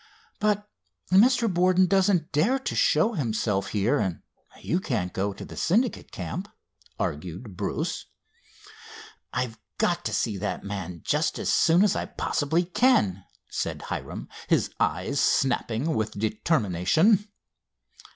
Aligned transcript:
"But 0.39 0.67
Mr. 1.11 1.47
Borden 1.47 1.85
doesn't 1.85 2.31
dare 2.31 2.57
to 2.57 2.75
show 2.75 3.13
himself 3.13 3.67
here 3.67 3.99
and 3.99 4.23
you 4.59 4.79
can't 4.79 5.13
go 5.13 5.31
to 5.31 5.45
the 5.45 5.55
Syndicate 5.55 6.11
camp," 6.11 6.49
argued 6.99 7.55
Bruce. 7.55 8.07
"I've 9.31 9.59
got 9.77 10.03
to 10.05 10.11
see 10.11 10.37
that 10.37 10.63
man 10.63 11.01
just 11.05 11.37
as 11.37 11.53
soon 11.53 11.83
as 11.83 11.95
I 11.95 12.07
possibly 12.07 12.65
can," 12.65 13.23
said 13.47 13.83
Hiram, 13.93 14.27
his 14.49 14.71
eyes 14.79 15.19
snapping 15.19 15.93
with 15.93 16.13
determination. 16.17 17.27